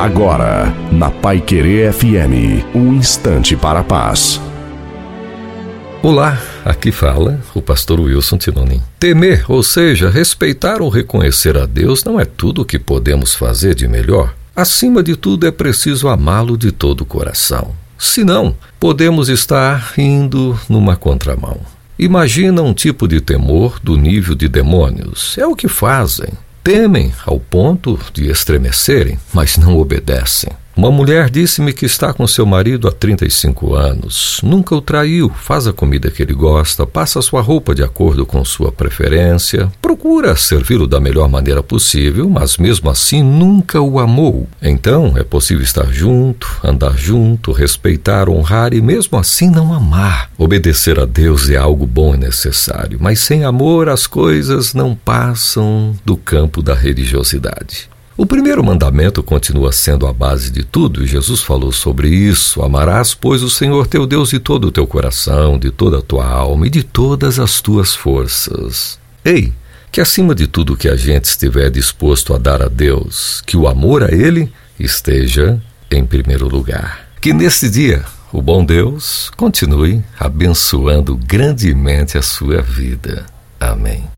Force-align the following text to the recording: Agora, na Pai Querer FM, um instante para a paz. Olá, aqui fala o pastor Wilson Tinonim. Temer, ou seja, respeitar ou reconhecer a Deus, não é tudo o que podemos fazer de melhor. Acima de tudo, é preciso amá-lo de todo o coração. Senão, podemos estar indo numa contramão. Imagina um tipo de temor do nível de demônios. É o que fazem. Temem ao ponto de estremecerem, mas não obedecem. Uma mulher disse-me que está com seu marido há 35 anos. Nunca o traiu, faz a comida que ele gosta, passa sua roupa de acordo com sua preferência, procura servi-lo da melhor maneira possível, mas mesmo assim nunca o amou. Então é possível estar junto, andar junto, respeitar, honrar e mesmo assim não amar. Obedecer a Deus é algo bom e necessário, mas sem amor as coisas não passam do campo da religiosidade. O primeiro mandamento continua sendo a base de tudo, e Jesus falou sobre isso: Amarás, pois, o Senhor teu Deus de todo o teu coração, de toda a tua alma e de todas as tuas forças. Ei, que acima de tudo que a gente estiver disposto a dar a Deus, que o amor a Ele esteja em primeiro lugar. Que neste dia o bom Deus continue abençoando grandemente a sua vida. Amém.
Agora, 0.00 0.74
na 0.90 1.10
Pai 1.10 1.42
Querer 1.42 1.92
FM, 1.92 2.64
um 2.74 2.94
instante 2.94 3.54
para 3.54 3.80
a 3.80 3.84
paz. 3.84 4.40
Olá, 6.02 6.40
aqui 6.64 6.90
fala 6.90 7.38
o 7.54 7.60
pastor 7.60 8.00
Wilson 8.00 8.38
Tinonim. 8.38 8.80
Temer, 8.98 9.44
ou 9.46 9.62
seja, 9.62 10.08
respeitar 10.08 10.80
ou 10.80 10.88
reconhecer 10.88 11.54
a 11.58 11.66
Deus, 11.66 12.02
não 12.02 12.18
é 12.18 12.24
tudo 12.24 12.62
o 12.62 12.64
que 12.64 12.78
podemos 12.78 13.34
fazer 13.34 13.74
de 13.74 13.86
melhor. 13.86 14.34
Acima 14.56 15.02
de 15.02 15.16
tudo, 15.16 15.46
é 15.46 15.50
preciso 15.50 16.08
amá-lo 16.08 16.56
de 16.56 16.72
todo 16.72 17.02
o 17.02 17.06
coração. 17.06 17.74
Senão, 17.98 18.56
podemos 18.80 19.28
estar 19.28 19.92
indo 19.98 20.58
numa 20.66 20.96
contramão. 20.96 21.60
Imagina 21.98 22.62
um 22.62 22.72
tipo 22.72 23.06
de 23.06 23.20
temor 23.20 23.78
do 23.82 23.98
nível 23.98 24.34
de 24.34 24.48
demônios. 24.48 25.36
É 25.36 25.46
o 25.46 25.54
que 25.54 25.68
fazem. 25.68 26.30
Temem 26.62 27.12
ao 27.24 27.40
ponto 27.40 27.98
de 28.12 28.30
estremecerem, 28.30 29.18
mas 29.32 29.56
não 29.56 29.78
obedecem. 29.78 30.52
Uma 30.76 30.90
mulher 30.90 31.28
disse-me 31.28 31.72
que 31.72 31.84
está 31.84 32.12
com 32.12 32.26
seu 32.26 32.46
marido 32.46 32.86
há 32.86 32.92
35 32.92 33.74
anos. 33.74 34.40
Nunca 34.42 34.74
o 34.74 34.80
traiu, 34.80 35.28
faz 35.28 35.66
a 35.66 35.72
comida 35.72 36.10
que 36.10 36.22
ele 36.22 36.32
gosta, 36.32 36.86
passa 36.86 37.20
sua 37.20 37.42
roupa 37.42 37.74
de 37.74 37.82
acordo 37.82 38.24
com 38.24 38.44
sua 38.44 38.70
preferência, 38.70 39.70
procura 39.82 40.36
servi-lo 40.36 40.86
da 40.86 41.00
melhor 41.00 41.28
maneira 41.28 41.62
possível, 41.62 42.30
mas 42.30 42.56
mesmo 42.56 42.88
assim 42.88 43.22
nunca 43.22 43.80
o 43.80 43.98
amou. 43.98 44.48
Então 44.62 45.14
é 45.16 45.24
possível 45.24 45.62
estar 45.62 45.92
junto, 45.92 46.48
andar 46.62 46.96
junto, 46.96 47.52
respeitar, 47.52 48.28
honrar 48.28 48.72
e 48.72 48.80
mesmo 48.80 49.18
assim 49.18 49.50
não 49.50 49.74
amar. 49.74 50.30
Obedecer 50.38 51.00
a 51.00 51.04
Deus 51.04 51.50
é 51.50 51.56
algo 51.56 51.86
bom 51.86 52.14
e 52.14 52.18
necessário, 52.18 52.98
mas 53.00 53.18
sem 53.20 53.44
amor 53.44 53.88
as 53.88 54.06
coisas 54.06 54.72
não 54.72 54.94
passam 54.94 55.96
do 56.04 56.16
campo 56.16 56.62
da 56.62 56.74
religiosidade. 56.74 57.90
O 58.20 58.26
primeiro 58.26 58.62
mandamento 58.62 59.22
continua 59.22 59.72
sendo 59.72 60.06
a 60.06 60.12
base 60.12 60.50
de 60.50 60.62
tudo, 60.62 61.02
e 61.02 61.06
Jesus 61.06 61.40
falou 61.40 61.72
sobre 61.72 62.10
isso: 62.10 62.60
Amarás, 62.60 63.14
pois, 63.14 63.42
o 63.42 63.48
Senhor 63.48 63.86
teu 63.86 64.06
Deus 64.06 64.28
de 64.28 64.38
todo 64.38 64.66
o 64.66 64.70
teu 64.70 64.86
coração, 64.86 65.58
de 65.58 65.70
toda 65.70 66.00
a 66.00 66.02
tua 66.02 66.26
alma 66.26 66.66
e 66.66 66.70
de 66.70 66.82
todas 66.82 67.38
as 67.38 67.62
tuas 67.62 67.94
forças. 67.94 68.98
Ei, 69.24 69.54
que 69.90 70.02
acima 70.02 70.34
de 70.34 70.46
tudo 70.46 70.76
que 70.76 70.86
a 70.86 70.96
gente 70.96 71.24
estiver 71.24 71.70
disposto 71.70 72.34
a 72.34 72.38
dar 72.38 72.60
a 72.60 72.68
Deus, 72.68 73.42
que 73.46 73.56
o 73.56 73.66
amor 73.66 74.02
a 74.02 74.14
Ele 74.14 74.52
esteja 74.78 75.58
em 75.90 76.04
primeiro 76.04 76.46
lugar. 76.46 77.08
Que 77.22 77.32
neste 77.32 77.70
dia 77.70 78.04
o 78.30 78.42
bom 78.42 78.62
Deus 78.62 79.30
continue 79.34 80.04
abençoando 80.18 81.16
grandemente 81.16 82.18
a 82.18 82.22
sua 82.22 82.60
vida. 82.60 83.24
Amém. 83.58 84.10